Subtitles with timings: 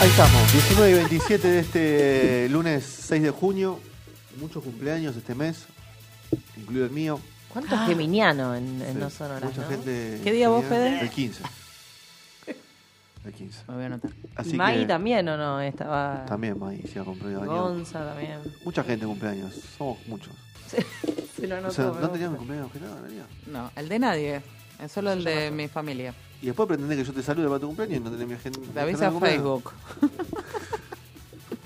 [0.00, 3.80] Ahí estamos, 19 y 27 de este lunes 6 de junio.
[4.38, 5.64] Muchos cumpleaños este mes,
[6.56, 7.18] incluido el mío.
[7.48, 9.68] ¿Cuántos geminianos en, en Sí, No Sonoras, Mucha no?
[9.68, 10.20] gente.
[10.22, 10.64] ¿Qué día vos.
[10.66, 11.00] Fede?
[11.00, 11.42] El 15.
[13.24, 13.58] El 15.
[13.68, 14.10] Me voy a anotar.
[14.36, 15.60] Así ¿Y Maggie que también o no?
[15.62, 17.54] Estaba también Maggie se ha cumplido años.
[17.54, 18.38] Gonza también.
[18.64, 20.34] Mucha gente cumpleaños, somos muchos.
[21.36, 22.12] Se lo O anotó, sea, me ¿no gusta.
[22.12, 23.26] teníamos cumpleaños que nada, María?
[23.46, 24.42] No, el de nadie.
[24.82, 26.12] Es solo el de mi familia.
[26.42, 28.58] Y después pretendés que yo te salude para tu cumpleaños y no tenés mi agenda.
[28.74, 29.72] Te avisa Facebook.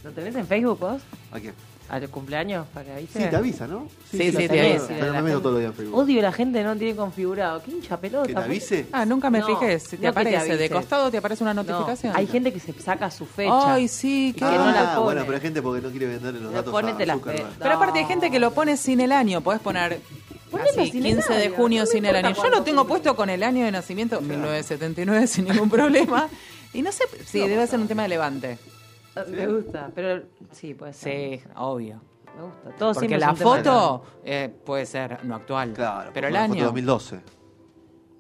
[0.05, 1.03] ¿Lo tenés en Facebook vos?
[1.33, 1.53] ¿A qué?
[1.91, 2.67] ¿Al cumpleaños?
[2.73, 3.21] ¿Para que avise?
[3.25, 3.89] Sí, te avisa, ¿no?
[4.13, 4.87] Sí, sí, lo te avisa.
[4.87, 5.99] sí, Pero la no me meto todos los días en Facebook.
[5.99, 7.61] Odio la gente no tiene configurado.
[7.65, 8.29] ¿Qué hincha pelota?
[8.29, 8.87] ¿Que te avise?
[8.93, 9.81] Ah, nunca me No, fijé.
[9.81, 12.13] Si no te aparece te de costado, te aparece una No, notificación.
[12.17, 13.75] hay gente que se saca su fecha.
[13.75, 15.05] Ay, sí, qué que no la Ah, pone.
[15.07, 17.49] bueno, pero hay gente porque no quiere vender los datos ponete a las Zuckerberg.
[17.49, 19.41] fe- Pero aparte hay gente que lo pone sin el año.
[19.41, 20.01] Podés poner
[20.59, 22.35] así, sin el 15 de año, junio sin el año.
[22.35, 26.29] Yo lo tengo puesto con el año de nacimiento, 1979, sin ningún problema.
[26.73, 28.59] Y no sé, sí, debe ser un tema de levante.
[29.29, 31.41] Me gusta, pero sí, puede ser.
[31.41, 32.01] Sí, obvio.
[32.37, 32.71] Me gusta.
[32.79, 35.73] Todo Porque la un tema de foto eh, puede ser no actual.
[35.73, 36.67] Claro, pero el una foto de año.
[36.67, 37.21] 2012.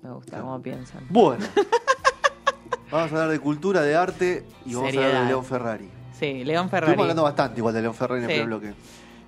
[0.03, 1.06] Me gusta cómo piensan.
[1.08, 1.47] Bueno.
[2.91, 5.91] vamos a hablar de cultura, de arte y vamos a hablar de León Ferrari.
[6.19, 6.91] Sí, León Ferrari.
[6.91, 8.75] Estuvimos hablando bastante igual de León Ferrari en el primer bloque.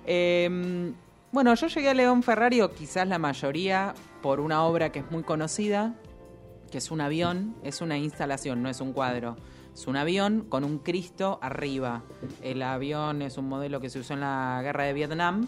[0.05, 0.93] Eh,
[1.33, 5.23] bueno, yo llegué a León Ferrari, quizás la mayoría, por una obra que es muy
[5.23, 5.95] conocida,
[6.71, 9.35] que es un avión, es una instalación, no es un cuadro.
[9.73, 12.03] Es un avión con un Cristo arriba.
[12.43, 15.47] El avión es un modelo que se usó en la guerra de Vietnam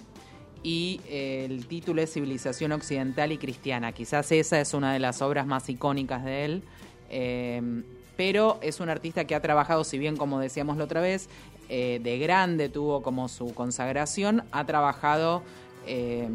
[0.64, 3.92] y eh, el título es Civilización Occidental y Cristiana.
[3.92, 6.64] Quizás esa es una de las obras más icónicas de él.
[7.12, 7.84] Eh,
[8.18, 11.30] pero es un artista que ha trabajado, si bien como decíamos la otra vez,
[11.68, 15.44] eh, de grande tuvo como su consagración, ha trabajado
[15.86, 16.28] eh,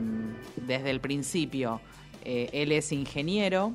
[0.56, 1.80] desde el principio.
[2.24, 3.74] Eh, él es ingeniero,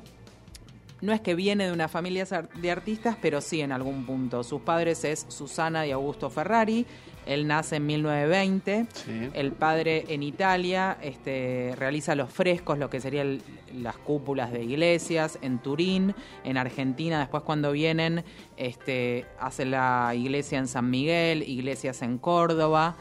[1.02, 4.42] no es que viene de una familia de artistas, pero sí en algún punto.
[4.42, 6.86] Sus padres es Susana y Augusto Ferrari.
[7.26, 8.86] Él nace en 1920.
[8.92, 9.30] Sí.
[9.34, 13.42] El padre en Italia este, realiza los frescos, lo que serían
[13.74, 16.14] las cúpulas de iglesias, en Turín,
[16.44, 17.18] en Argentina.
[17.18, 18.24] Después cuando vienen,
[18.56, 22.96] este, hace la iglesia en San Miguel, iglesias en Córdoba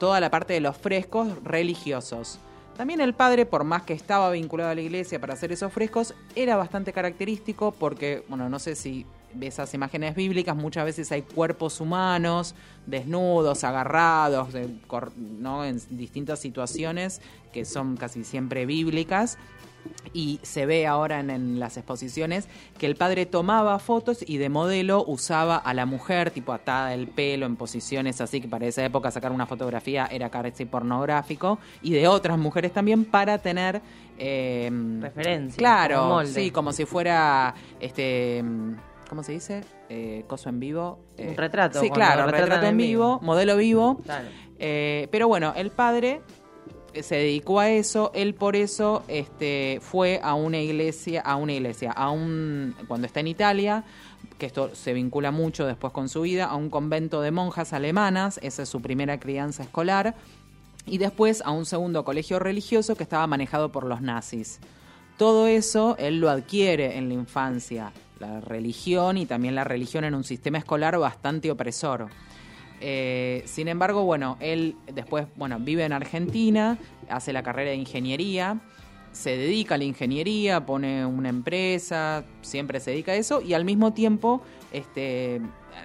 [0.00, 2.40] toda la parte de los frescos religiosos.
[2.76, 6.14] También el padre, por más que estaba vinculado a la iglesia para hacer esos frescos,
[6.34, 9.04] era bastante característico porque, bueno, no sé si
[9.40, 12.54] esas imágenes bíblicas, muchas veces hay cuerpos humanos
[12.86, 14.68] desnudos, agarrados, de
[15.16, 15.64] ¿no?
[15.64, 17.20] en distintas situaciones
[17.52, 19.38] que son casi siempre bíblicas.
[20.12, 24.50] Y se ve ahora en, en las exposiciones que el padre tomaba fotos y de
[24.50, 28.84] modelo usaba a la mujer, tipo atada el pelo en posiciones así, que para esa
[28.84, 33.80] época sacar una fotografía era casi pornográfico, y de otras mujeres también para tener...
[34.18, 34.70] eh,
[35.00, 36.30] Referencia, Claro, como molde.
[36.32, 37.54] sí, como si fuera...
[37.80, 38.44] este
[39.10, 39.64] ¿Cómo se dice?
[39.88, 41.00] Eh, coso en vivo.
[41.18, 43.20] Un eh, retrato, Sí, claro, retrato en vivo, vivo.
[43.20, 43.98] modelo vivo.
[44.04, 44.28] Claro.
[44.60, 46.20] Eh, pero bueno, el padre
[46.92, 51.54] eh, se dedicó a eso, él por eso este, fue a una iglesia, a una
[51.54, 53.82] iglesia, a un, cuando está en Italia,
[54.38, 58.38] que esto se vincula mucho después con su vida, a un convento de monjas alemanas,
[58.44, 60.14] esa es su primera crianza escolar,
[60.86, 64.60] y después a un segundo colegio religioso que estaba manejado por los nazis.
[65.16, 70.14] Todo eso él lo adquiere en la infancia, la religión y también la religión en
[70.14, 72.08] un sistema escolar bastante opresor.
[72.80, 76.78] Eh, sin embargo, bueno, él después, bueno, vive en Argentina,
[77.08, 78.60] hace la carrera de ingeniería,
[79.12, 83.64] se dedica a la ingeniería, pone una empresa, siempre se dedica a eso y al
[83.64, 84.40] mismo tiempo
[84.72, 85.40] este,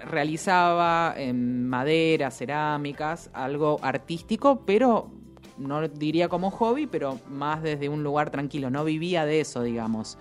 [0.08, 5.10] realizaba en madera, cerámicas, algo artístico, pero
[5.58, 10.18] no diría como hobby, pero más desde un lugar tranquilo, no vivía de eso, digamos.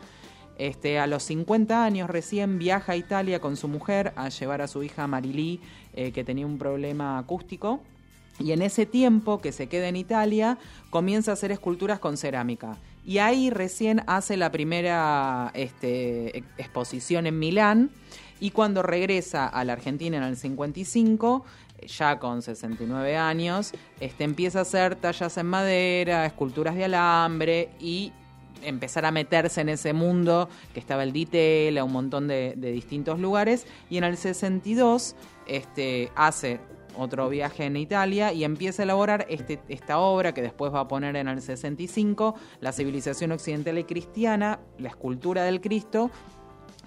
[0.57, 4.67] Este, a los 50 años recién viaja a Italia con su mujer a llevar a
[4.67, 5.59] su hija Marilí,
[5.93, 7.81] eh, que tenía un problema acústico.
[8.39, 10.57] Y en ese tiempo que se queda en Italia,
[10.89, 12.77] comienza a hacer esculturas con cerámica.
[13.05, 17.91] Y ahí recién hace la primera este, ex- exposición en Milán.
[18.39, 21.45] Y cuando regresa a la Argentina en el 55,
[21.87, 23.71] ya con 69 años,
[24.01, 28.11] este, empieza a hacer tallas en madera, esculturas de alambre y
[28.63, 33.19] empezar a meterse en ese mundo que estaba el Ditela, un montón de, de distintos
[33.19, 33.67] lugares.
[33.89, 35.15] Y en el 62
[35.47, 36.59] este, hace
[36.97, 40.87] otro viaje en Italia y empieza a elaborar este, esta obra que después va a
[40.87, 46.09] poner en el 65, La civilización occidental y cristiana, la escultura del Cristo,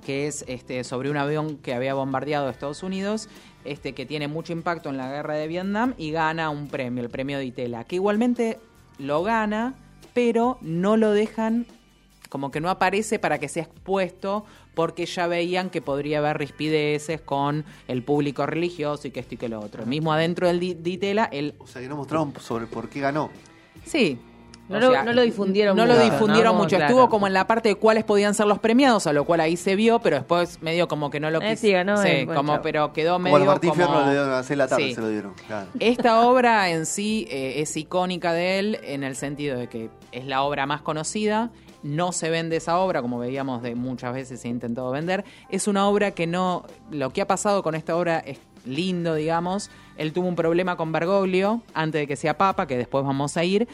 [0.04, 3.28] que es este, sobre un avión que había bombardeado Estados Unidos,
[3.64, 7.10] este, que tiene mucho impacto en la guerra de Vietnam y gana un premio, el
[7.10, 8.58] premio de Itela, que igualmente
[8.98, 9.74] lo gana,
[10.18, 11.64] pero no lo dejan,
[12.28, 14.44] como que no aparece para que sea expuesto,
[14.74, 19.38] porque ya veían que podría haber rispideces con el público religioso y que esto y
[19.38, 19.86] que lo otro.
[19.86, 22.98] Mismo adentro del Di- de Itela, él O sea, que no mostraron sobre por qué
[22.98, 23.30] ganó.
[23.84, 24.18] Sí.
[24.68, 26.58] No O lo- sea, no lo difundieron No mucho, lo difundieron ¿no?
[26.62, 26.76] mucho.
[26.76, 26.84] Claro.
[26.92, 29.56] Estuvo como en la parte de cuáles podían ser los premiados, a lo cual ahí
[29.56, 31.62] se vio, pero después medio como que no lo Eh, quiso.
[31.62, 33.82] sí, ganó Sí, como, pero quedó Como medio Martín como...
[33.86, 34.94] Fierro le de la tarde, Sí.
[34.94, 35.32] se lo dieron.
[35.46, 35.70] Claro.
[35.80, 40.26] Esta obra en sí eh, es icónica de él en el sentido de que es
[40.26, 41.50] la obra más conocida,
[41.82, 45.24] no se vende esa obra, como veíamos de muchas veces se ha intentado vender.
[45.48, 46.64] Es una obra que no.
[46.90, 49.70] Lo que ha pasado con esta obra es lindo, digamos.
[49.96, 53.44] Él tuvo un problema con Bergoglio antes de que sea papa, que después vamos a
[53.44, 53.68] ir.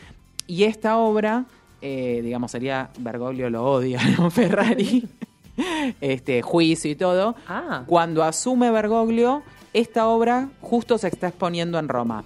[0.46, 1.46] Y esta obra,
[1.80, 4.30] eh, digamos, sería Bergoglio lo odia, ¿no?
[4.30, 5.08] Ferrari.
[6.00, 7.36] este juicio y todo.
[7.48, 7.84] Ah.
[7.86, 9.42] Cuando asume Bergoglio,
[9.74, 12.24] esta obra justo se está exponiendo en Roma.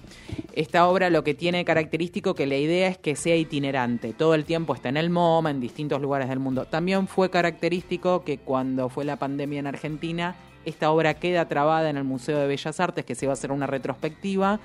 [0.53, 4.45] Esta obra lo que tiene característico que la idea es que sea itinerante, todo el
[4.45, 6.65] tiempo está en el MoMA, en distintos lugares del mundo.
[6.65, 11.97] También fue característico que cuando fue la pandemia en Argentina, esta obra queda trabada en
[11.97, 14.59] el Museo de Bellas Artes, que se iba a hacer una retrospectiva,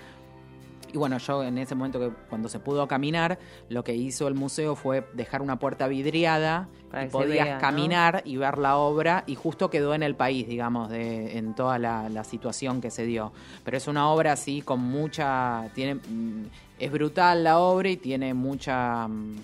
[0.94, 3.36] y bueno, yo en ese momento que cuando se pudo caminar,
[3.68, 7.60] lo que hizo el museo fue dejar una puerta vidriada Para y podías vea, ¿no?
[7.60, 11.80] caminar y ver la obra y justo quedó en el país, digamos, de, en toda
[11.80, 13.32] la, la situación que se dio.
[13.64, 16.44] Pero es una obra así con mucha, tiene, mm,
[16.78, 19.36] es brutal la obra y tiene mucha, mm,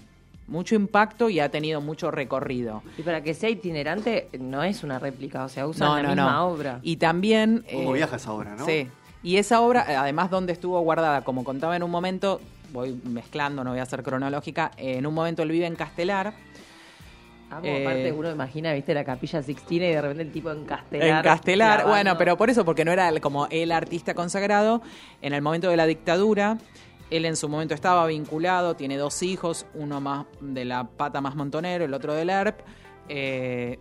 [0.47, 2.85] mucho impacto y ha tenido mucho recorrido.
[2.97, 6.79] Y para que sea itinerante, no es una réplica, o sea, usan la misma obra.
[6.83, 7.65] Y también...
[7.73, 8.65] ¿Cómo eh, viaja esa obra, no?
[8.65, 8.87] Sí.
[9.23, 12.41] Y esa obra, eh, además, donde estuvo guardada, como contaba en un momento,
[12.73, 16.33] voy mezclando, no voy a ser cronológica, eh, en un momento él vive en Castelar.
[17.51, 20.65] Amo, eh, aparte uno imagina, viste, la capilla Sixtina y de repente el tipo en
[20.65, 21.09] Castelar.
[21.19, 24.83] En Castelar, bueno, pero por eso, porque no era el- como el artista consagrado.
[25.21, 26.59] En el momento de la dictadura,
[27.11, 31.35] él en su momento estaba vinculado, tiene dos hijos, uno más de la pata más
[31.35, 32.61] montonero, el otro del ERP.
[33.09, 33.81] Eh,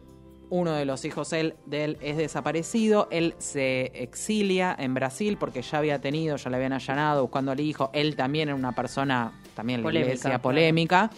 [0.50, 5.62] uno de los hijos él, de él es desaparecido, él se exilia en Brasil porque
[5.62, 9.34] ya había tenido, ya le habían allanado buscando al hijo, él también era una persona,
[9.56, 10.42] también la Polémica, iglesia claro.
[10.42, 11.12] polémica.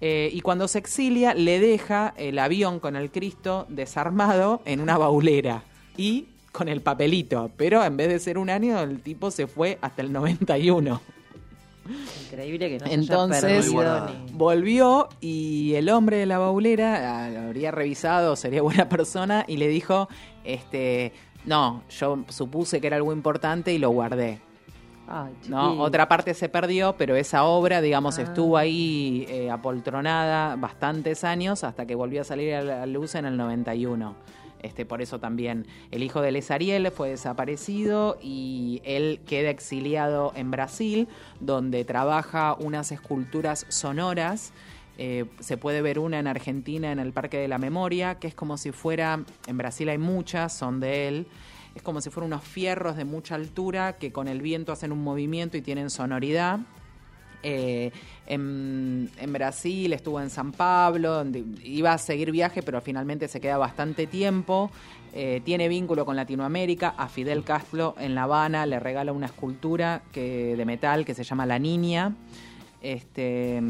[0.00, 4.98] Eh, y cuando se exilia, le deja el avión con el Cristo desarmado en una
[4.98, 5.62] baulera
[5.96, 7.50] y con el papelito.
[7.56, 11.00] Pero en vez de ser un año, el tipo se fue hasta el 91.
[12.24, 18.36] Increíble que no Entonces- haya Volvió y el hombre de la baulera ah, habría revisado,
[18.36, 20.08] sería buena persona, y le dijo,
[20.44, 21.12] este,
[21.44, 24.40] no, yo supuse que era algo importante y lo guardé.
[25.08, 25.80] Ay, ¿no?
[25.80, 28.22] Otra parte se perdió, pero esa obra, digamos, Ah.
[28.22, 33.24] estuvo ahí eh, apoltronada bastantes años hasta que volvió a salir a la luz en
[33.26, 34.16] el 91.
[34.62, 40.32] Este, por eso también el hijo de Les Ariel fue desaparecido y él queda exiliado
[40.34, 41.08] en Brasil,
[41.40, 44.52] donde trabaja unas esculturas sonoras.
[44.98, 48.34] Eh, se puede ver una en Argentina en el Parque de la Memoria, que es
[48.34, 51.26] como si fuera, en Brasil hay muchas, son de él,
[51.74, 55.04] es como si fueran unos fierros de mucha altura que con el viento hacen un
[55.04, 56.60] movimiento y tienen sonoridad.
[57.48, 57.92] Eh,
[58.26, 63.40] en, en Brasil, estuvo en San Pablo, donde iba a seguir viaje, pero finalmente se
[63.40, 64.72] queda bastante tiempo.
[65.12, 66.94] Eh, tiene vínculo con Latinoamérica.
[66.98, 71.22] A Fidel Castro en La Habana le regala una escultura que, de metal que se
[71.22, 72.16] llama La Niña.
[72.82, 73.60] Este,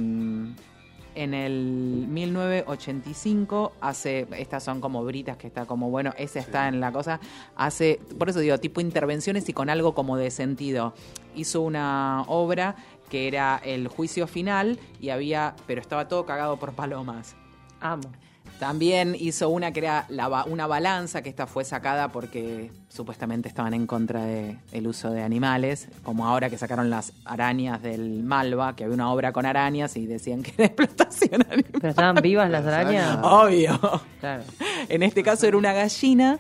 [1.16, 6.78] en el 1985 hace, estas son como britas que está como, bueno, ese está en
[6.78, 7.21] la cosa,
[7.56, 10.92] hace, por eso digo, tipo intervenciones y con algo como de sentido.
[11.35, 12.76] Hizo una obra
[13.09, 17.37] que era el juicio final y había, pero estaba todo cagado por palomas.
[17.81, 18.11] Amo.
[18.59, 23.75] También hizo una que era la una balanza, que esta fue sacada porque supuestamente estaban
[23.75, 28.85] en contra del uso de animales, como ahora que sacaron las arañas del Malva, que
[28.85, 31.71] había una obra con arañas y decían que era explotación animal.
[31.71, 33.19] ¿Pero estaban vivas las arañas?
[33.23, 33.79] Obvio.
[34.21, 34.45] Claro.
[34.89, 36.39] En este caso era una gallina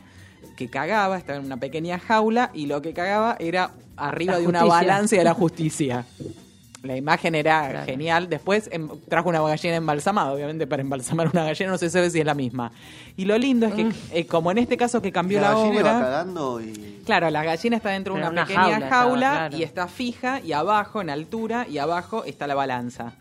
[0.56, 4.64] que cagaba, estaba en una pequeña jaula y lo que cagaba era arriba de una
[4.64, 6.06] balanza de la justicia.
[6.86, 7.86] La imagen era Claro.
[7.86, 8.28] genial.
[8.28, 12.20] Después em, trajo una gallina embalsamada, obviamente para embalsamar una gallina no se sabe si
[12.20, 12.72] es la misma.
[13.16, 15.96] Y lo lindo es que, eh, como en este caso que cambió la, gallina iba
[15.96, 16.00] obra...
[16.00, 17.02] cagando y...
[17.04, 19.56] Claro, la gallina está dentro de una, pequeña jaula jaula, estaba, claro.
[19.56, 23.12] y está fija y abajo, en altura, y abajo está la balanza.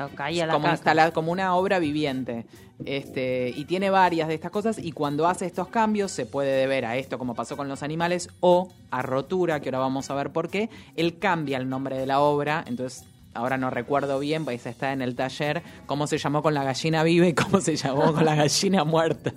[0.00, 1.10] Claro, caía la como caca.
[1.12, 2.46] como una obra viviente.
[2.86, 6.86] Este, y tiene varias de estas cosas y cuando hace estos cambios se puede deber
[6.86, 10.30] a esto como pasó con los animales o a rotura, que ahora vamos a ver
[10.30, 10.70] por qué.
[10.96, 13.04] Él cambia el nombre de la obra, entonces
[13.34, 17.02] ahora no recuerdo bien, pues está en el taller, cómo se llamó con la gallina
[17.02, 19.32] viva y cómo se llamó con la gallina muerta.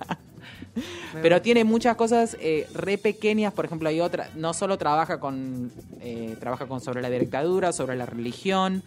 [1.22, 5.70] Pero tiene muchas cosas eh, re pequeñas, por ejemplo, hay otra, no solo trabaja con,
[6.00, 8.82] eh, trabaja con sobre la dictadura, sobre la religión,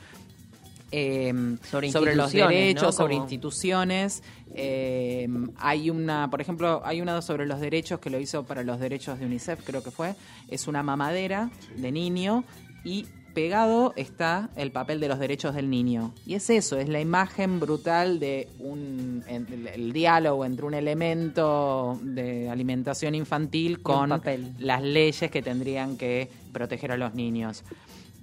[0.91, 1.34] eh,
[1.70, 2.91] Sobre sobre los derechos, ¿no?
[2.91, 4.24] sobre instituciones.
[4.56, 5.27] eh,
[5.58, 9.20] hay una, por ejemplo, hay una sobre los derechos que lo hizo para los derechos
[9.20, 10.15] de UNICEF, creo que fue.
[10.48, 12.44] Es una mamadera de niño
[12.84, 16.12] y pegado está el papel de los derechos del niño.
[16.25, 20.74] Y es eso, es la imagen brutal de un en- el, el diálogo entre un
[20.74, 24.53] elemento de alimentación infantil con papel.
[24.58, 27.63] las leyes que tendrían que proteger a los niños.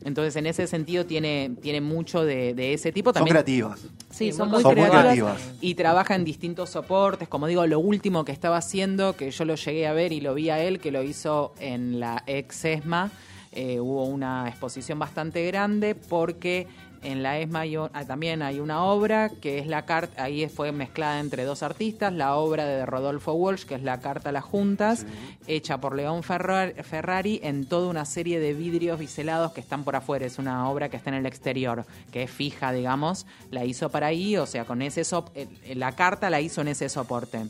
[0.04, 3.08] Entonces, en ese sentido, tiene, tiene mucho de, de ese tipo.
[3.10, 3.80] Son También, creativas.
[4.10, 5.02] Sí, son muy Son muy creativas,
[5.38, 5.54] creativas.
[5.60, 7.26] y trabaja en distintos soportes.
[7.26, 10.34] Como digo, lo último que estaba haciendo, que yo lo llegué a ver y lo
[10.34, 13.10] vi a él, que lo hizo en la ex ESMA,
[13.52, 16.66] eh, hubo una exposición bastante grande porque
[17.04, 20.72] en la ESMA hay ah, también hay una obra que es la carta, ahí fue
[20.72, 24.44] mezclada entre dos artistas, la obra de Rodolfo Walsh, que es la Carta a las
[24.44, 25.06] Juntas,
[25.46, 29.96] hecha por León Ferrar- Ferrari en toda una serie de vidrios biselados que están por
[29.96, 30.26] afuera.
[30.26, 33.26] Es una obra que está en el exterior, que es fija, digamos.
[33.50, 36.60] La hizo para ahí, o sea, con ese sop- eh, eh, la carta la hizo
[36.62, 37.46] en ese soporte.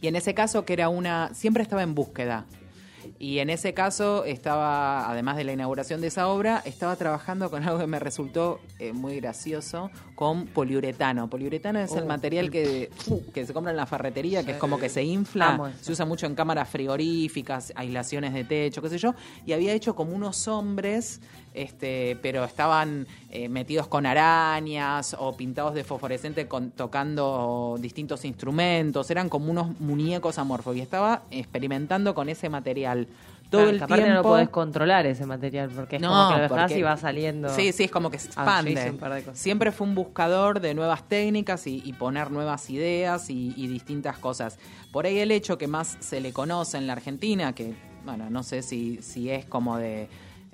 [0.00, 1.30] Y en ese caso, que era una.
[1.34, 2.46] siempre estaba en búsqueda.
[3.18, 7.62] Y en ese caso estaba, además de la inauguración de esa obra, estaba trabajando con
[7.62, 11.28] algo que me resultó eh, muy gracioso, con poliuretano.
[11.28, 12.90] Poliuretano es el material que,
[13.32, 16.26] que se compra en la ferretería, que es como que se infla, se usa mucho
[16.26, 19.14] en cámaras frigoríficas, aislaciones de techo, qué sé yo,
[19.46, 21.20] y había hecho como unos hombres,
[21.54, 29.10] este, pero estaban eh, metidos con arañas o pintados de fosforescente con, tocando distintos instrumentos,
[29.10, 33.06] eran como unos muñecos amorfos y estaba experimentando con ese material
[33.50, 34.14] todo Claro, el aparte tiempo.
[34.14, 36.96] no podés controlar ese material porque es No, como que lo dejás porque- y va
[36.96, 37.48] saliendo.
[37.48, 38.94] Sí, sí, es como que se Ah, expande.
[39.32, 44.18] Siempre fue un buscador de nuevas técnicas y, y poner nuevas ideas y, y distintas
[44.18, 44.56] cosas.
[44.92, 48.44] Por ahí el hecho que más se le conoce en la Argentina, que, bueno, no
[48.44, 50.08] sé si, si es como de...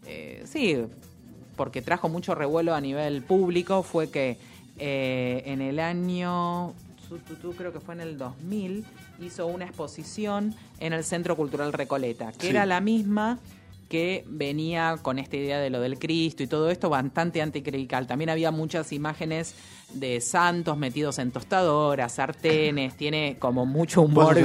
[0.07, 0.77] eh, sí,
[1.57, 4.39] porque trajo mucho revuelo a nivel público, fue que
[4.79, 6.75] eh, en el año...
[7.57, 8.85] creo que fue en el 2000,
[9.21, 12.49] hizo una exposición en el Centro Cultural Recoleta, que Sí.
[12.49, 13.39] era la misma
[13.89, 18.07] que venía con esta idea de lo del Cristo y todo esto bastante anticlerical.
[18.07, 19.55] También había muchas imágenes
[19.93, 24.35] de santos metidos en tostadoras, sartenes, tiene como mucho humor.
[24.35, 24.43] se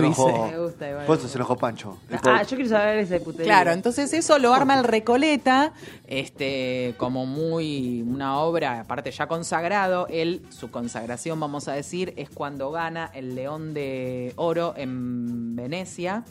[1.06, 1.98] por eso se enojó Pancho.
[2.24, 3.46] Ah, yo quiero saber ese puterío.
[3.46, 5.74] Claro, entonces eso lo arma el Recoleta,
[6.08, 10.08] este, como muy una obra, aparte ya consagrado.
[10.10, 16.24] Él, su consagración, vamos a decir, es cuando gana el León de Oro en Venecia,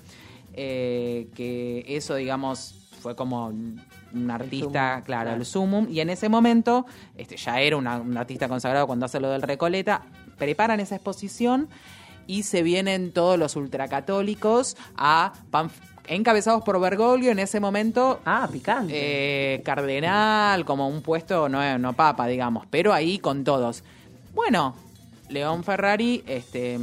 [0.52, 5.32] eh, que eso, digamos, fue como un artista, sumum, claro, claro.
[5.32, 9.18] el sumum, y en ese momento, este, ya era una- un artista consagrado cuando hace
[9.20, 10.02] lo del Recoleta,
[10.38, 11.68] preparan esa exposición
[12.26, 15.70] y se vienen todos los ultracatólicos a panf-
[16.06, 18.92] encabezados por Bergoglio en ese momento Ah, picante.
[18.94, 23.84] eh, cardenal, como un puesto, no, no papa, digamos, pero ahí con todos.
[24.34, 24.74] Bueno,
[25.28, 26.78] León Ferrari, este,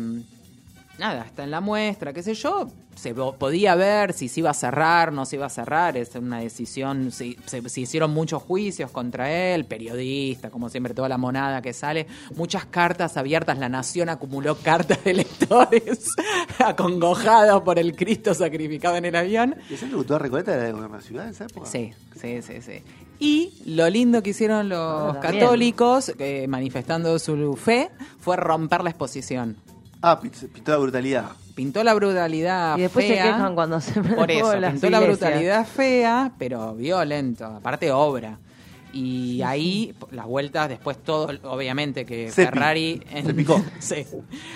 [0.98, 4.54] nada, está en la muestra, qué sé yo, se podía ver si se iba a
[4.56, 8.90] cerrar, no se iba a cerrar, es una decisión, si- se, se hicieron muchos juicios
[8.90, 14.10] contra él, periodista, como siempre, toda la monada que sale, muchas cartas abiertas, la nación
[14.10, 16.10] acumuló cartas de lectores
[16.60, 19.56] acongojados por el Cristo sacrificado en el avión.
[19.70, 21.68] ¿Y Centro Cultural Recoleta era de una ciudad en esa época?
[21.68, 22.82] Sí, sí, sí, sí.
[23.20, 27.90] Y lo lindo que hicieron los católicos, eh, manifestando su fe,
[28.20, 29.58] fue romper la exposición.
[30.02, 31.26] Ah, pi- pintó la brutalidad.
[31.56, 33.24] Pintó la brutalidad y después fea.
[33.26, 38.38] se quejan cuando se Por eso, pintó la brutalidad fea, pero violento, aparte obra.
[38.94, 43.04] Y ahí las vueltas, después todo, obviamente que Se pi- Ferrari...
[43.24, 43.62] se picó.
[43.80, 44.06] sí.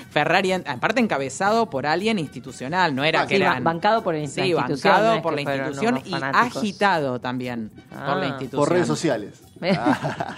[0.09, 3.63] Ferrari, en- aparte encabezado por alguien institucional, no era Ah, que Sí, eran...
[3.63, 4.61] bancado por la Sí, institución.
[4.63, 8.27] no bancado es por la institución y agitado también por la Ah.
[8.27, 8.59] institución.
[8.59, 9.41] Por redes sociales.
[9.63, 10.37] Ah,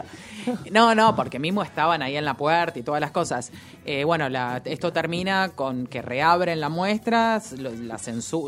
[0.71, 3.51] No, no, porque mismo estaban ahí en la puerta y todas las cosas.
[3.85, 8.00] Eh, bueno, la- esto termina con que reabren la muestra, lo, la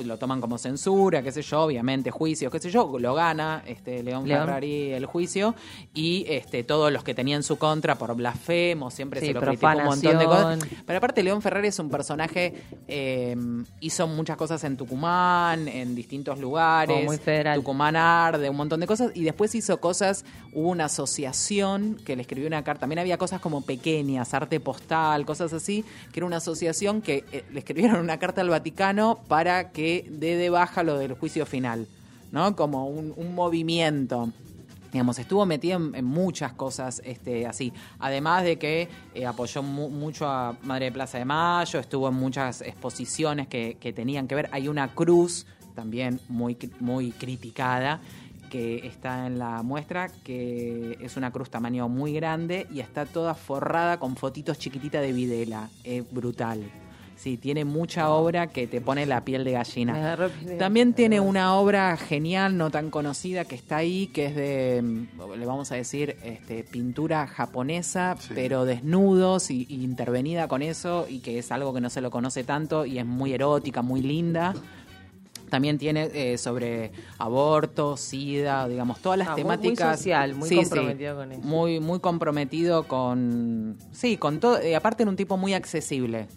[0.06, 4.02] lo toman como censura, qué sé yo, obviamente juicios, qué sé yo, lo gana este
[4.04, 4.46] León, León.
[4.46, 5.56] Ferrari el juicio
[5.94, 9.68] y este, todos los que tenían su contra por blasfemo, siempre Sí, se lo criticó
[9.68, 10.60] un montón de cosas.
[10.86, 12.54] Pero aparte León Ferrari es un personaje,
[12.88, 13.36] eh,
[13.80, 17.18] hizo muchas cosas en Tucumán, en distintos lugares, muy.
[17.56, 22.24] Tucumán Arde, un montón de cosas, y después hizo cosas, hubo una asociación que le
[22.24, 26.38] escribió una carta, también había cosas como pequeñas, arte postal, cosas así, que era una
[26.38, 30.98] asociación que eh, le escribieron una carta al Vaticano para que dé de baja lo
[30.98, 31.88] del juicio final,
[32.32, 32.56] ¿no?
[32.56, 34.32] Como un, movimiento
[34.92, 37.74] digamos, estuvo metido en, muchas cosas este, así.
[38.00, 42.16] Además de que eh, apoyó mu- mucho a Madre de Plaza de Mayo, estuvo en
[42.16, 44.48] muchas exposiciones que, que tenían que ver.
[44.54, 48.00] Hay una cruz también muy, muy criticada
[48.50, 53.34] que está en la muestra, que es una cruz tamaño muy grande y está toda
[53.36, 55.70] forrada con fotitos chiquititas de Videla.
[55.84, 56.64] Es brutal.
[57.18, 60.18] Sí, tiene mucha obra que te pone la piel de gallina.
[60.60, 65.40] También tiene una obra genial, no tan conocida, que está ahí, que es de, mm,
[65.40, 68.34] le vamos a decir, este, pintura japonesa, Sí.
[68.36, 72.12] pero desnudos y, y intervenida con eso, y que es algo que no se lo
[72.12, 74.54] conoce tanto, y es muy erótica, muy linda.
[75.50, 79.98] También tiene eh, sobre aborto, sida, digamos, todas las Ah, muy- muy temáticas.
[80.00, 80.62] social, muy Sí, sí.
[80.64, 81.42] comprometido con eso.
[81.44, 83.78] Muy, muy comprometido con.
[83.92, 84.66] Sí, con todo.
[84.66, 86.28] y aparte, era un tipo muy accesible.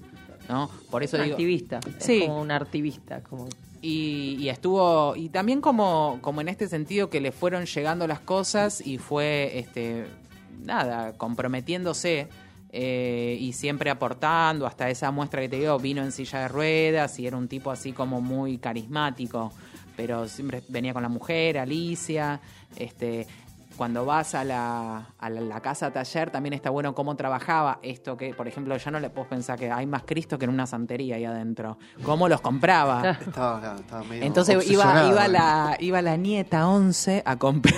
[0.49, 0.71] ¿no?
[0.91, 1.35] Por eso un digo.
[1.35, 1.81] activista.
[1.99, 2.23] Sí.
[2.23, 3.23] Es como un activista.
[3.23, 3.49] Como...
[3.83, 8.21] Y, y estuvo, y también como, como en este sentido que le fueron llegando las
[8.21, 10.07] cosas y fue, este,
[10.65, 12.29] nada, comprometiéndose
[12.71, 17.19] eh, y siempre aportando, hasta esa muestra que te digo, vino en silla de ruedas
[17.19, 19.53] y era un tipo así como muy carismático,
[19.97, 22.41] pero siempre venía con la mujer, Alicia,
[22.77, 23.27] este...
[23.77, 28.17] Cuando vas a la, a la, la casa taller también está bueno cómo trabajaba esto
[28.17, 30.67] que, por ejemplo, ya no le puedo pensar que hay más Cristo que en una
[30.67, 31.79] santería ahí adentro.
[32.03, 33.11] ¿Cómo los compraba?
[33.21, 35.29] Estaba, estaba medio Entonces iba, iba, eh.
[35.29, 37.77] la, iba la nieta 11 a comprar.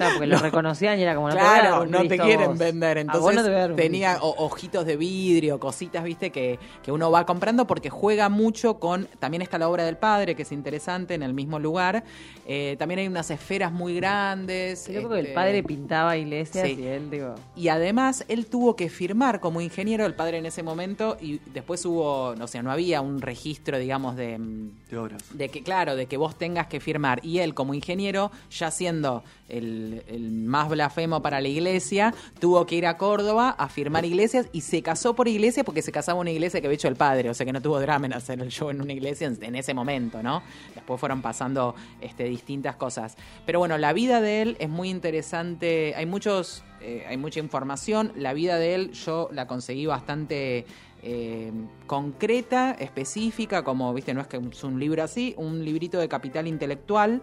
[0.00, 2.58] Claro, porque lo reconocían y era como, no te claro, no te quieren vos.
[2.58, 2.98] vender.
[2.98, 7.66] Entonces no te tenía o- ojitos de vidrio, cositas, viste, que, que uno va comprando
[7.66, 9.06] porque juega mucho con.
[9.18, 12.02] También está la obra del padre, que es interesante, en el mismo lugar.
[12.46, 14.86] Eh, también hay unas esferas muy grandes.
[14.86, 16.76] Yo creo que el este, padre pintaba iglesias sí.
[16.80, 17.34] y él, digo...
[17.54, 21.84] Y además él tuvo que firmar como ingeniero, el padre en ese momento, y después
[21.84, 25.22] hubo, o sea, no había un registro, digamos, de, mm, De obras.
[25.36, 27.20] de que, claro, de que vos tengas que firmar.
[27.24, 32.76] Y él, como ingeniero, ya siendo el, el más blasfemo para la iglesia, tuvo que
[32.76, 36.30] ir a Córdoba a firmar iglesias y se casó por iglesia porque se casaba una
[36.30, 37.30] iglesia que había hecho el padre.
[37.30, 39.74] O sea que no tuvo drama en hacer el show en una iglesia en, ese
[39.74, 40.42] momento, ¿no?
[40.74, 43.16] Después fueron pasando este, distintas cosas.
[43.46, 45.94] Pero bueno, la vida de él es muy interesante.
[45.96, 46.64] Hay muchos.
[46.80, 48.12] eh, hay mucha información.
[48.16, 50.64] La vida de él yo la conseguí bastante
[51.02, 51.50] eh,
[51.86, 56.46] concreta, específica, como, viste, no es que es un libro así, un librito de capital
[56.46, 57.22] intelectual.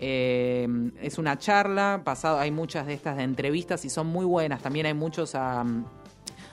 [0.00, 0.68] Eh,
[1.00, 4.60] es una charla, pasado, hay muchas de estas de entrevistas y son muy buenas.
[4.62, 5.36] También hay muchos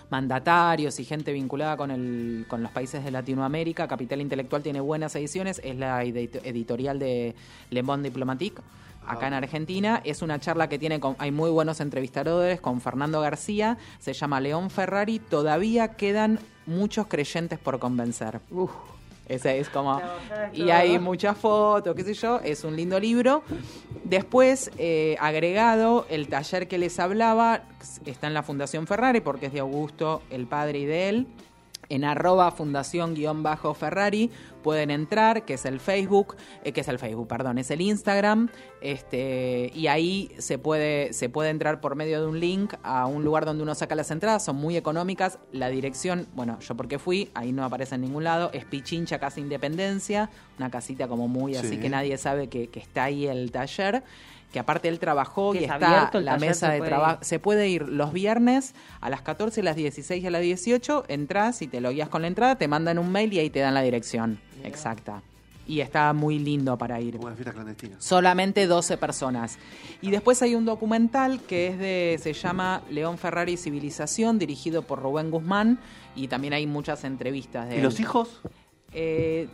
[0.09, 3.87] mandatarios y gente vinculada con, el, con los países de Latinoamérica.
[3.87, 7.35] Capital Intelectual tiene buenas ediciones, es la edit- editorial de
[7.69, 8.61] Le Monde Diplomatique.
[9.07, 13.19] Acá en Argentina es una charla que tiene con, hay muy buenos entrevistadores con Fernando
[13.19, 18.41] García, se llama León Ferrari, todavía quedan muchos creyentes por convencer.
[18.51, 18.69] Uf,
[19.31, 20.01] Ese es como.
[20.51, 22.41] Y hay muchas fotos, qué sé yo.
[22.43, 23.43] Es un lindo libro.
[24.03, 27.63] Después, eh, agregado, el taller que les hablaba
[28.05, 31.27] está en la Fundación Ferrari, porque es de Augusto, el padre y de él.
[31.91, 34.31] En arroba fundación-ferrari.
[34.63, 38.49] Pueden entrar, que es el Facebook, eh, que es el Facebook, perdón, es el Instagram,
[38.79, 43.23] este, y ahí se puede, se puede entrar por medio de un link a un
[43.23, 47.31] lugar donde uno saca las entradas, son muy económicas, la dirección, bueno, yo porque fui,
[47.33, 51.69] ahí no aparece en ningún lado, es Pichincha Casa Independencia, una casita como muy así
[51.69, 51.77] Sí.
[51.79, 54.03] que nadie sabe que, que está ahí el taller,
[54.51, 57.69] que aparte él trabajó Que y es está abierto la mesa de trabajo, se puede
[57.69, 61.67] ir los viernes a las 14, a las 16 y a las 18, entras y
[61.67, 63.81] te lo guías con la entrada, te mandan un mail y ahí te dan la
[63.81, 65.21] dirección exacta.
[65.67, 67.15] Y está muy lindo para ir.
[67.15, 67.95] Como una fiesta clandestina.
[67.99, 69.57] Solamente 12 personas.
[70.01, 75.01] Y después hay un documental que es de, se llama León Ferrari Civilización, dirigido por
[75.01, 75.79] Rubén Guzmán,
[76.15, 77.83] y también hay muchas entrevistas de ¿Y él.
[77.83, 78.41] los hijos?
[78.91, 79.47] Eh,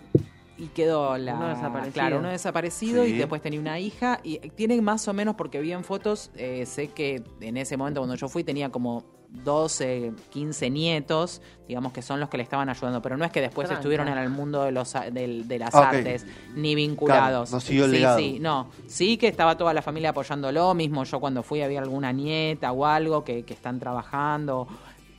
[0.58, 1.36] y quedó la.
[1.36, 1.94] Uno desaparecido.
[1.94, 3.12] Claro, uno desaparecido Sí.
[3.12, 4.20] y después tenía una hija.
[4.24, 8.02] Y tiene más o menos, porque vi en fotos, eh, sé que en ese momento
[8.02, 12.70] cuando yo fui tenía como 12, 15 nietos, digamos que son los que le estaban
[12.70, 13.02] ayudando.
[13.02, 13.80] Pero no es que después Tranca.
[13.82, 17.50] estuvieron en el mundo de, los, a- del- de las artes, ni vinculados.
[17.50, 18.18] Claro, no siguió el sí, legado.
[18.20, 18.68] sí, no.
[18.88, 20.74] Sí que estaba toda la familia apoyándolo.
[20.74, 24.68] Mismo yo cuando fui había alguna nieta o algo que, que están trabajando.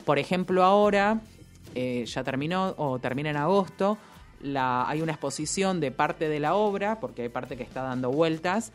[0.05, 1.21] Por ejemplo, ahora,
[1.75, 3.97] eh, ya terminó o termina en agosto,
[4.41, 8.11] la, hay una exposición de parte de la obra, porque hay parte que está dando
[8.11, 8.71] vueltas,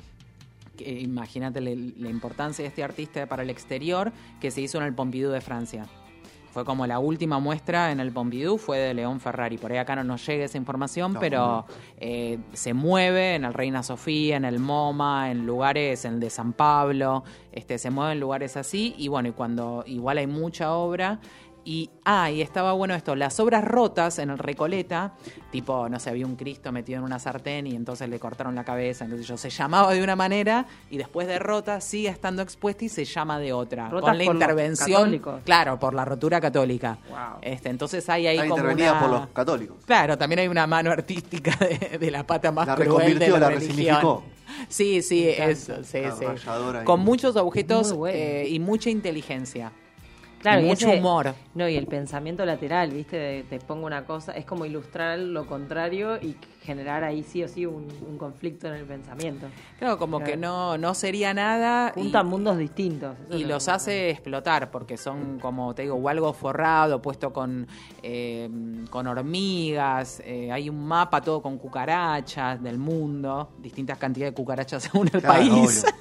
[0.78, 4.94] imagínate la, la importancia de este artista para el exterior, que se hizo en el
[4.94, 5.86] Pompidou de Francia.
[6.52, 9.58] Fue como la última muestra en el Pompidou, fue de León Ferrari.
[9.58, 11.66] Por ahí acá no nos llega esa información, No, pero no.
[11.98, 16.30] eh, se mueve en el Reina Sofía, en el MoMA, en lugares, en el de
[16.30, 18.94] San Pablo, este, se mueve en lugares así.
[18.98, 21.18] Y bueno, y cuando igual hay mucha obra.
[21.66, 25.14] Y, ah, y estaba bueno esto, las obras rotas en el Recoleta,
[25.50, 28.64] tipo, no sé, había un Cristo metido en una sartén y entonces le cortaron la
[28.64, 32.84] cabeza, entonces yo, se llamaba de una manera y después de rota sigue estando expuesta
[32.84, 33.88] y se llama de otra.
[33.88, 35.40] Rotas con la intervención, católicos.
[35.44, 36.98] claro, por la rotura católica.
[37.08, 37.38] Wow.
[37.40, 39.00] Este, entonces hay ahí Está como intervenida una...
[39.00, 39.76] por los católicos.
[39.86, 43.40] Claro, también hay una mano artística de, de la pata más La cruel reconvirtió, de
[43.40, 44.20] la, la religión.
[44.68, 46.26] Sí, sí, eso, sí, sí.
[46.84, 48.16] Con muchos objetos bueno.
[48.18, 49.72] eh, y mucha inteligencia.
[50.44, 51.34] Claro, y y mucho ese- humor.
[51.54, 53.16] No, y el pensamiento lateral, ¿viste?
[53.16, 57.48] De, te pongo una cosa, es como ilustrar lo contrario y generar ahí sí o
[57.48, 59.46] sí un, un conflicto en el pensamiento.
[59.78, 60.30] Claro, como Claro.
[60.32, 61.92] que no, no sería nada.
[61.96, 63.16] y- Juntan mundos distintos.
[63.30, 67.66] y los hace explotar porque son como te digo o algo forrado puesto con
[68.02, 68.48] eh,
[68.90, 74.82] con hormigas eh, hay un mapa todo con cucarachas del mundo distintas cantidades de cucarachas
[74.90, 75.92] según el Claro, país obvio.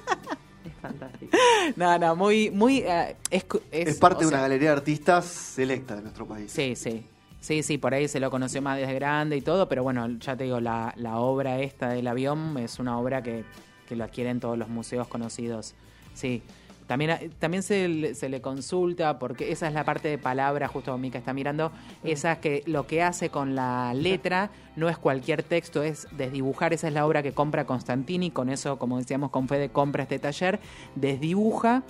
[1.76, 5.24] No no muy muy eh, es, cu- es- Es parte de una galería de artistas
[5.26, 6.50] selecta de nuestro país.
[6.52, 7.06] sí sí
[7.40, 10.34] Sí, sí, por ahí se lo conoció más desde grande y todo, pero bueno, ya
[10.34, 13.44] te digo, la, la obra esta del avión es una obra que,
[13.86, 15.74] que lo adquieren todos los museos conocidos.
[16.14, 16.42] Sí.
[16.86, 20.96] También, también se, le- se le consulta, porque esa es la parte de palabra, justo
[20.98, 25.42] Mica está mirando, esa es que lo que hace con la letra no es cualquier
[25.42, 29.48] texto, es desdibujar, esa es la obra que compra Constantini, con eso, como decíamos, con
[29.48, 30.60] Fede compra este taller,
[30.94, 31.84] desdibuja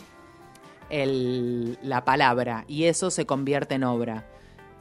[0.91, 4.25] el- la palabra y eso se convierte en obra.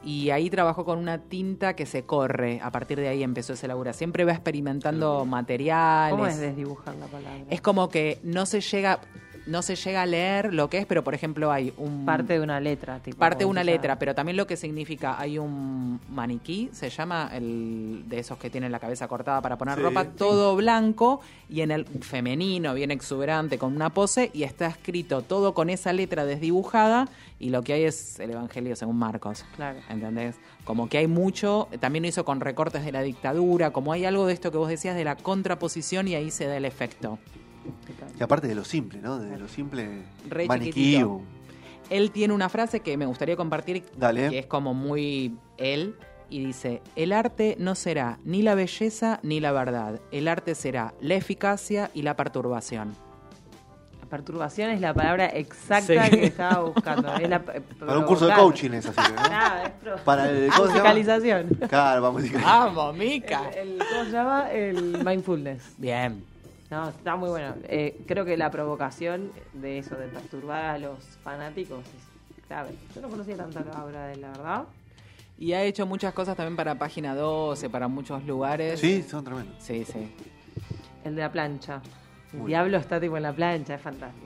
[0.04, 2.60] Y ahí trabajó con una tinta que se corre.
[2.62, 3.94] A partir de ahí empezó esa labura.
[3.94, 6.10] Siempre va experimentando materiales.
[6.12, 7.44] ¿Cómo es desdibujar la palabra?
[7.48, 9.00] Es como que no se llega
[9.46, 12.40] no se llega a leer lo que es, pero por ejemplo hay un parte de
[12.40, 13.00] una letra.
[13.00, 17.30] Tipo, parte de una letra, pero también lo que significa, hay un maniquí, se llama
[17.32, 19.82] el de esos que tienen la cabeza cortada para poner Sí.
[19.82, 25.22] ropa, todo blanco y en el femenino, bien exuberante, con una pose, y está escrito
[25.22, 29.44] todo con esa letra desdibujada, y lo que hay es el Evangelio según Marcos.
[29.56, 29.78] Claro.
[29.90, 30.36] ¿Entendés?
[30.64, 34.26] Como que hay mucho, también lo hizo con recortes de la dictadura, como hay algo
[34.26, 37.18] de esto que vos decías de la contraposición y ahí se da el efecto.
[38.18, 39.18] Y aparte de lo simple, ¿no?
[39.18, 40.02] De lo simple.
[40.28, 41.04] Re maniquí.
[41.90, 44.30] Él tiene una frase que me gustaría compartir, Dale.
[44.30, 45.96] que es como muy él,
[46.30, 50.94] y dice, el arte no será ni la belleza ni la verdad, el arte será
[51.00, 52.94] la eficacia y la perturbación.
[54.00, 56.10] La perturbación es la palabra exacta Sí.
[56.10, 57.14] que estaba buscando.
[57.16, 59.22] Es la- eh, Para un curso de coaching es así, ¿no?
[59.28, 60.90] Nada, es pro- Para el- ¿cómo se llama?
[60.94, 61.48] musicalización.
[61.68, 63.50] Claro, vamos a decir que- ¡Vamos, Mica!
[63.50, 64.50] El, el- ¿Cómo se llama?
[64.52, 65.74] El mindfulness.
[65.78, 66.24] Bien.
[66.74, 67.54] No, está muy bueno.
[67.68, 72.74] Eh, creo que la provocación de eso, de perturbar a los fanáticos, es clave.
[72.92, 74.64] Yo no conocía tanta la obra de él, la verdad.
[75.38, 78.80] Y ha hecho muchas cosas también para Página 12, para muchos lugares.
[78.80, 79.54] Sí, son tremendos.
[79.62, 80.12] Sí, sí.
[81.04, 81.80] El de la plancha.
[82.32, 84.23] El diablo está tipo en la plancha, es fantástico.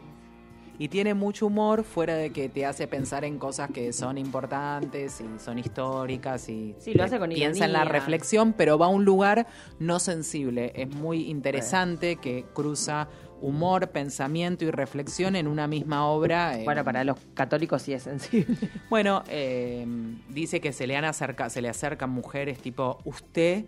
[0.78, 5.20] Y tiene mucho humor fuera de que te hace pensar en cosas que son importantes
[5.20, 8.90] y son históricas y Sí, lo hace con piensa en la reflexión, pero va a
[8.90, 9.46] un lugar
[9.80, 10.72] no sensible.
[10.76, 13.08] Es muy interesante que cruza
[13.40, 16.58] humor, pensamiento y reflexión en una misma obra.
[16.58, 18.56] eh, Bueno, para los católicos sí es sensible.
[18.90, 19.86] bueno, eh,
[20.28, 23.64] dice que se le han acerca, se le acercan mujeres tipo usted.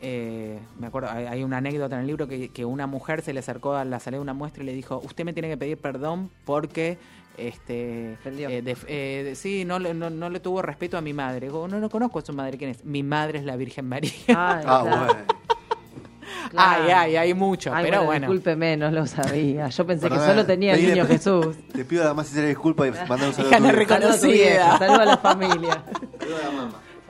[0.00, 3.32] Eh, me acuerdo, hay, hay una anécdota en el libro que, que una mujer se
[3.32, 5.56] le acercó a la salida de una muestra y le dijo, usted me tiene que
[5.56, 6.98] pedir perdón porque
[7.38, 11.46] este eh, eh, de- sí, no, le- no, no le tuvo respeto a mi madre.
[11.46, 12.84] Digo, no, no conozco a su madre, ¿quién es?
[12.84, 14.10] Mi madre es la Virgen María.
[14.28, 15.06] Ay, Ah, claro, bueno.
[15.06, 15.36] claro.
[16.54, 18.26] Ay, ay, hay mucho, Ay, pero bueno, bueno.
[18.32, 19.68] discúlpeme, no lo sabía.
[19.68, 21.56] Yo pensé Perdona, que solo tenía el niño Jesús.
[21.72, 23.72] Te pido la más sincera disculpa y mandar un saludo a tu vieja.
[23.72, 24.12] reconozco.
[24.12, 25.84] Saludo a tu vieja, saludo a la familia.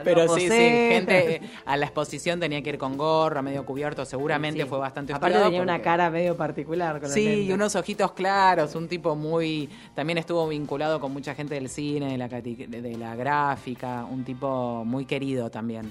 [0.04, 4.04] Pero sí, sí, gente eh, a la exposición tenía que ir con gorra, medio cubierto,
[4.04, 4.68] seguramente Sí.
[4.68, 7.00] fue bastante Aparte tenía una cara medio particular.
[7.00, 9.68] Con Sí, y unos ojitos claros, un tipo muy...
[9.94, 14.84] También estuvo vinculado con mucha gente del cine, de la, de la gráfica, un tipo
[14.84, 15.90] muy querido también.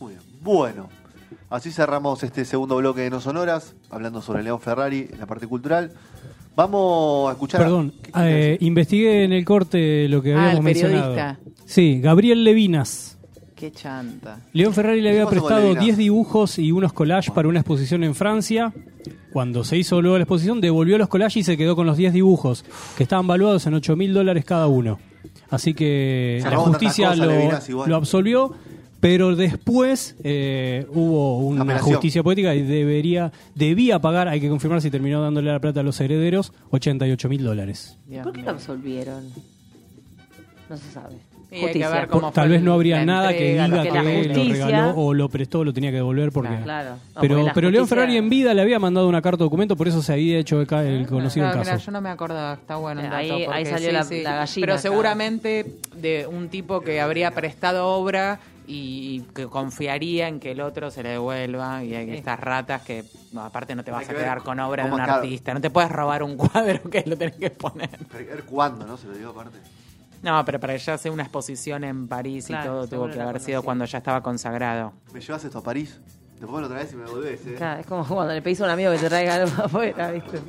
[0.00, 0.22] Muy bien.
[0.40, 0.88] Bueno,
[1.50, 5.46] así cerramos este segundo bloque de No Sonoras, hablando sobre León Ferrari en la parte
[5.46, 5.92] cultural.
[6.56, 7.60] Vamos a escuchar.
[7.62, 10.98] Perdón, ¿Qué quieres eh, investigué en el corte lo que Ah, habíamos el periodista.
[11.08, 11.36] mencionado.
[11.64, 13.18] Sí, Gabriel Levinas.
[13.60, 14.40] Qué chanta.
[14.54, 15.84] León Ferrari le había ¿Qué pasó con prestado Levinas?
[15.84, 18.72] 10 dibujos y unos collages para una exposición en Francia.
[19.32, 22.14] Cuando se hizo luego la exposición, devolvió los collages y se quedó con los 10
[22.14, 22.64] dibujos,
[22.96, 24.98] que estaban valuados en 8 mil dólares cada uno.
[25.50, 27.90] Así que Se la robó tantas justicia cosas, lo, Levinas, igual.
[27.90, 28.54] lo absolvió,
[29.00, 31.92] pero después eh, hubo una Apelación.
[31.92, 35.82] justicia poética y debería debía pagar, hay que confirmar si terminó dándole la plata a
[35.82, 37.98] los herederos, 88 mil dólares.
[38.06, 38.46] Dios ¿Por qué mío.
[38.46, 39.24] lo absolvieron?
[40.68, 41.16] No se sabe.
[41.52, 43.88] Y hay que ver Por- cómo tal fue vez no habría nada que diga que
[43.88, 46.56] que lo regaló o lo prestó o lo tenía que devolver porque...
[46.62, 46.90] Claro.
[47.14, 49.88] No, Pero, porque pero León Ferrari en vida le había mandado una carta documento, por
[49.88, 51.74] eso se había hecho el, el conocido Claro, el caso.
[51.76, 53.16] mira, yo no me acordaba, está bueno el dato.
[53.16, 54.22] Ahí- ahí porque salió sí, la- sí.
[54.22, 54.82] la gallina Pero acá.
[54.82, 58.38] seguramente de un tipo que habría prestado obra
[58.72, 62.12] y que confiaría en que el otro se le devuelva y hay Sí.
[62.18, 65.52] estas ratas que no, aparte no te vas a quedar con obra de un artista,
[65.52, 67.90] no te puedes robar un cuadro que lo tenés que poner.
[68.12, 68.96] Pero cuándo, ¿no?
[68.96, 69.58] Se lo dio aparte.
[70.22, 73.40] No, pero para ya hacer una exposición en París Claro, y todo tuvo que haber
[73.40, 74.92] sido cuando ya estaba consagrado.
[75.12, 75.98] ¿Me llevas esto a París?
[76.38, 77.54] Después lo traes y me volvés, ¿eh?
[77.56, 80.40] Claro, es como cuando le pedís a un amigo que te traiga algo afuera, ¿viste?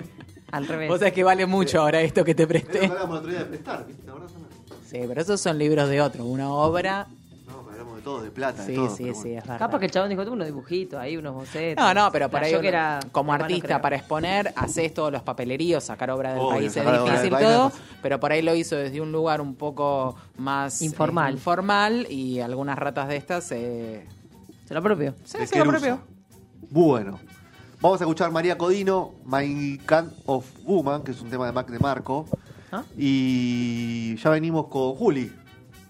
[0.52, 0.90] Al revés.
[0.90, 2.80] Vos sabés que vale mucho ahora esto que te presté.
[2.80, 3.86] que hablamos otro día de prestar.
[3.86, 3.94] ¿Te?
[4.90, 6.26] Sí, pero esos son libros de otro.
[6.26, 7.08] Una obra.
[8.02, 8.90] De todo, de plata, Sí, de todo.
[8.90, 9.38] sí, pero sí, bueno.
[9.38, 9.60] es verdad.
[9.60, 11.84] Capaz que el chabón dijo, tuve unos dibujitos ahí, unos bocetos.
[11.86, 15.22] No, no, pero por ahí uno- que era como artista para exponer, haces todos los
[15.22, 18.56] papeleríos, sacar obra del Obvio, país es del difícil país todo, pero por ahí lo
[18.56, 21.30] hizo desde un lugar un poco más Informal.
[21.30, 24.08] eh, informal y algunas ratas de estas eh,
[24.68, 25.14] Se lo propio.
[25.24, 26.02] sí, se lo propio.
[26.72, 27.20] Bueno.
[27.82, 31.68] Vamos a escuchar María Codino, My Can of Woman, que es un tema de Mac
[31.70, 32.26] de Marco.
[32.72, 32.84] ¿Ah?
[32.98, 35.32] Y ya venimos con Juli.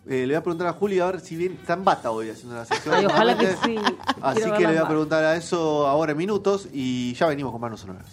[0.08, 2.30] Eh, le voy a preguntar a Juli a ver si bien está en bata hoy
[2.30, 2.96] haciendo la sección.
[2.96, 3.76] Ay, ojalá que sí.
[4.22, 7.52] Así Quiero que le voy a preguntar a eso ahora en minutos y ya venimos
[7.52, 8.06] con manos sonoras.